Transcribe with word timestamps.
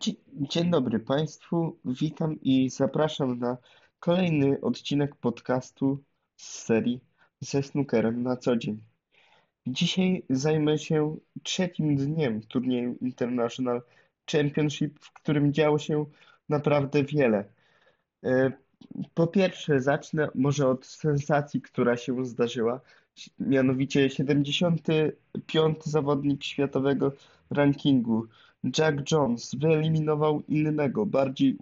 Dzie- 0.00 0.12
Dzień 0.32 0.70
dobry 0.70 1.00
Państwu, 1.00 1.78
witam 1.84 2.40
i 2.42 2.70
zapraszam 2.70 3.38
na 3.38 3.56
kolejny 4.00 4.60
odcinek 4.60 5.16
podcastu 5.16 6.04
z 6.36 6.48
serii 6.64 7.00
ze 7.40 7.62
snookerem 7.62 8.22
na 8.22 8.36
co 8.36 8.56
dzień. 8.56 8.80
Dzisiaj 9.66 10.22
zajmę 10.30 10.78
się 10.78 11.16
trzecim 11.42 11.96
dniem 11.96 12.40
turnieju 12.40 12.96
International 13.00 13.82
Championship, 14.32 14.98
w 15.00 15.12
którym 15.12 15.52
działo 15.52 15.78
się 15.78 16.06
naprawdę 16.48 17.04
wiele. 17.04 17.44
E, 18.24 18.52
Po 19.14 19.26
pierwsze, 19.26 19.80
zacznę 19.80 20.28
może 20.34 20.68
od 20.68 20.86
sensacji, 20.86 21.62
która 21.62 21.96
się 21.96 22.24
zdarzyła, 22.24 22.80
mianowicie 23.38 24.10
75. 24.10 25.84
zawodnik 25.84 26.44
światowego 26.44 27.12
rankingu 27.50 28.26
Jack 28.64 29.10
Jones 29.12 29.54
wyeliminował 29.54 30.42
innego, 30.48 31.06
bardziej 31.06 31.56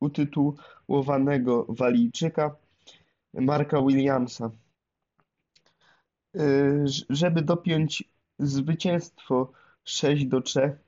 utytułowanego 0.00 1.66
Walijczyka, 1.68 2.56
Marka 3.34 3.82
Williamsa. 3.82 4.50
Y, 6.36 6.84
Żeby 7.10 7.42
dopiąć 7.42 8.04
zwycięstwo 8.38 9.52
6 9.84 10.26
do 10.26 10.40
3, 10.40 10.78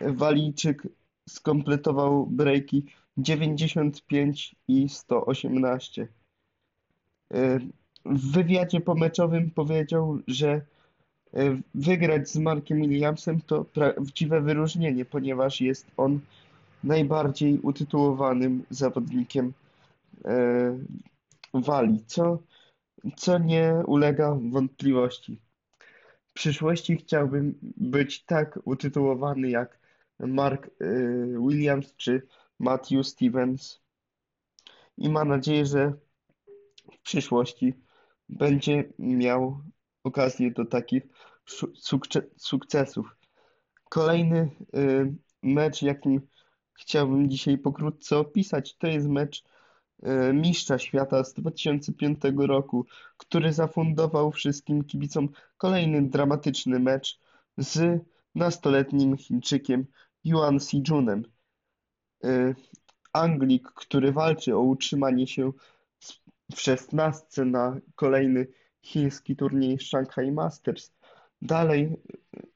Walijczyk 0.00 0.88
skompletował 1.28 2.26
breaki 2.26 2.86
95 3.16 4.56
i 4.68 4.88
118. 4.88 6.02
Y, 6.02 6.08
W 8.04 8.32
wywiadzie 8.32 8.80
pomeczowym 8.80 9.50
powiedział, 9.50 10.18
że 10.26 10.66
wygrać 11.74 12.28
z 12.28 12.36
Markiem 12.36 12.80
Williamsem 12.80 13.40
to 13.40 13.64
prawdziwe 13.64 14.40
wyróżnienie, 14.40 15.04
ponieważ 15.04 15.60
jest 15.60 15.86
on 15.96 16.20
najbardziej 16.84 17.58
utytułowanym 17.58 18.64
zawodnikiem 18.70 19.52
e, 20.24 20.78
Walii, 21.54 22.04
co, 22.06 22.38
co 23.16 23.38
nie 23.38 23.82
ulega 23.86 24.38
wątpliwości. 24.50 25.40
W 26.26 26.32
przyszłości 26.32 26.96
chciałbym 26.96 27.58
być 27.76 28.24
tak 28.24 28.58
utytułowany 28.64 29.50
jak 29.50 29.78
Mark 30.18 30.66
e, 30.66 30.70
Williams 31.48 31.96
czy 31.96 32.26
Matthew 32.58 33.06
Stevens 33.06 33.80
i 34.98 35.08
mam 35.08 35.28
nadzieję, 35.28 35.66
że 35.66 35.92
w 36.92 37.02
przyszłości 37.02 37.74
będzie 38.28 38.84
miał 38.98 39.60
okazję 40.04 40.50
do 40.50 40.64
takich 40.64 41.02
sukcesów. 42.36 43.16
Kolejny 43.88 44.50
y, 44.76 45.14
mecz, 45.42 45.82
jakim 45.82 46.20
chciałbym 46.72 47.30
dzisiaj 47.30 47.58
pokrótce 47.58 48.18
opisać, 48.18 48.76
to 48.76 48.86
jest 48.86 49.08
mecz 49.08 49.44
y, 50.02 50.32
Mistrza 50.32 50.78
Świata 50.78 51.24
z 51.24 51.34
2005 51.34 52.20
roku, 52.36 52.86
który 53.16 53.52
zafundował 53.52 54.32
wszystkim 54.32 54.84
kibicom 54.84 55.28
kolejny 55.56 56.08
dramatyczny 56.08 56.78
mecz 56.78 57.20
z 57.56 58.02
nastoletnim 58.34 59.16
Chińczykiem 59.16 59.86
Yuan 60.24 60.60
Sijunem. 60.60 61.24
Y, 62.24 62.54
Anglik, 63.12 63.68
który 63.68 64.12
walczy 64.12 64.56
o 64.56 64.60
utrzymanie 64.60 65.26
się 65.26 65.52
w 66.54 66.60
szesnastce 66.60 67.44
na 67.44 67.76
kolejny 67.94 68.46
chiński 68.82 69.36
turniej 69.36 69.78
Shanghai 69.80 70.32
Masters, 70.32 70.92
dalej 71.42 71.96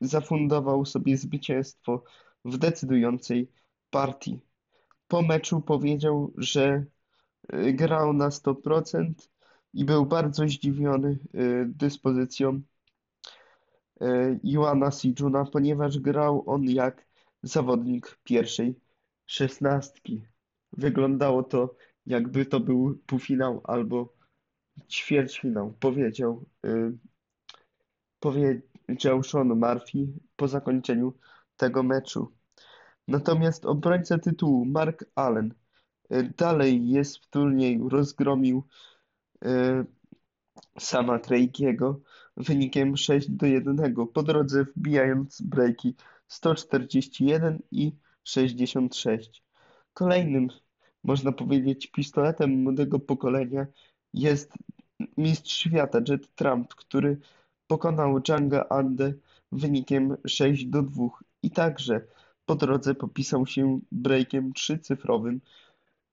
zafundował 0.00 0.86
sobie 0.86 1.16
zwycięstwo 1.16 2.04
w 2.44 2.58
decydującej 2.58 3.50
partii. 3.90 4.40
Po 5.08 5.22
meczu 5.22 5.60
powiedział, 5.60 6.32
że 6.36 6.84
y, 7.54 7.72
grał 7.72 8.12
na 8.12 8.28
100% 8.28 9.12
i 9.74 9.84
był 9.84 10.06
bardzo 10.06 10.48
zdziwiony 10.48 11.18
y, 11.34 11.66
dyspozycją 11.68 12.60
y, 14.02 14.40
Juana 14.44 14.90
Sijuna, 14.90 15.44
ponieważ 15.44 15.98
grał 15.98 16.44
on 16.46 16.64
jak 16.64 17.06
zawodnik 17.42 18.18
pierwszej 18.24 18.80
szesnastki. 19.26 20.26
Wyglądało 20.72 21.42
to, 21.42 21.74
jakby 22.06 22.46
to 22.46 22.60
był 22.60 22.98
półfinał 23.06 23.60
albo 23.64 24.15
ćwierćfinał, 24.88 25.72
powiedział, 25.80 26.44
y, 26.66 26.98
powiedział 28.20 29.22
Sean 29.22 29.48
Murphy 29.48 30.08
po 30.36 30.48
zakończeniu 30.48 31.12
tego 31.56 31.82
meczu. 31.82 32.32
Natomiast 33.08 33.64
obrońca 33.64 34.18
tytułu 34.18 34.64
Mark 34.64 35.04
Allen 35.14 35.54
y, 36.12 36.32
dalej 36.38 36.88
jest 36.88 37.18
w 37.18 37.28
turnieju, 37.30 37.88
rozgromił 37.88 38.62
y, 39.44 39.48
sama 40.78 41.18
Craig'iego 41.18 42.00
wynikiem 42.36 42.96
6 42.96 43.30
do 43.30 43.46
1, 43.46 44.06
po 44.12 44.22
drodze 44.22 44.64
wbijając 44.64 45.42
breaki 45.42 45.94
141 46.28 47.62
i 47.70 47.92
66. 48.24 49.42
Kolejnym, 49.92 50.48
można 51.04 51.32
powiedzieć, 51.32 51.86
pistoletem 51.86 52.62
młodego 52.62 52.98
pokolenia 52.98 53.66
jest 54.16 54.52
mistrz 55.16 55.56
świata 55.56 56.00
Jet 56.08 56.34
Trump, 56.34 56.74
który 56.74 57.18
pokonał 57.66 58.20
Django 58.20 58.72
Andę 58.72 59.12
wynikiem 59.52 60.16
6 60.26 60.66
do 60.66 60.82
2 60.82 61.04
i 61.42 61.50
także 61.50 62.00
po 62.46 62.54
drodze 62.54 62.94
popisał 62.94 63.46
się 63.46 63.80
breakiem 63.92 64.52
trzycyfrowym 64.52 65.40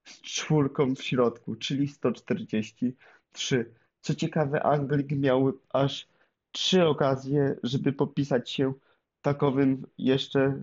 z 0.04 0.20
czwórką 0.20 0.94
w 0.94 1.02
środku, 1.02 1.54
czyli 1.54 1.88
143. 1.88 3.74
Co 4.00 4.14
ciekawe, 4.14 4.62
Anglik 4.62 5.10
miał 5.10 5.52
aż 5.72 6.08
trzy 6.52 6.86
okazje, 6.86 7.56
żeby 7.62 7.92
popisać 7.92 8.50
się 8.50 8.72
takowym 9.22 9.86
jeszcze 9.98 10.62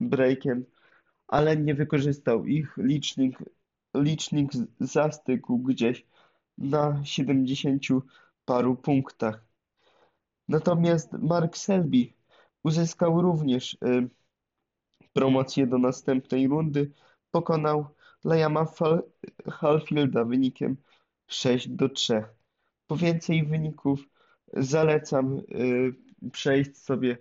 breakiem, 0.00 0.64
ale 1.28 1.56
nie 1.56 1.74
wykorzystał 1.74 2.46
ich. 2.46 2.76
Licznik, 2.76 3.38
licznik 3.94 4.50
zastygł 4.80 5.58
gdzieś 5.58 6.06
na 6.58 7.04
70 7.04 7.82
paru 8.44 8.76
punktach. 8.76 9.44
Natomiast 10.48 11.12
Mark 11.12 11.56
Selby 11.56 12.12
uzyskał 12.62 13.22
również 13.22 13.74
y, 13.74 14.08
promocję 15.12 15.66
do 15.66 15.78
następnej 15.78 16.48
rundy. 16.48 16.92
Pokonał 17.30 17.86
Liama 18.24 18.66
Halfielda 19.50 20.24
wynikiem 20.24 20.76
6 21.26 21.68
do 21.68 21.88
3. 21.88 22.24
Po 22.86 22.96
więcej 22.96 23.46
wyników 23.46 24.08
zalecam 24.52 25.38
y, 25.38 25.94
przejść 26.32 26.76
sobie 26.76 27.18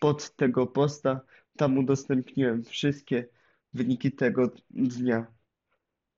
pod 0.00 0.36
tego 0.36 0.66
posta. 0.66 1.20
Tam 1.56 1.78
udostępniłem 1.78 2.64
wszystkie 2.64 3.28
wyniki 3.72 4.12
tego 4.12 4.50
dnia. 4.70 5.35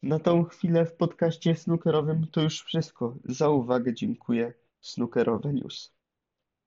Na 0.03 0.19
tą 0.19 0.45
chwilę 0.45 0.87
w 0.87 0.97
podcaście 0.97 1.57
snookerowym 1.57 2.27
to 2.33 2.41
już 2.43 2.63
wszystko. 2.63 3.17
Za 3.25 3.49
uwagę 3.49 3.95
dziękuję. 3.95 4.55
Snookerowe 4.81 5.53
News. 5.53 5.98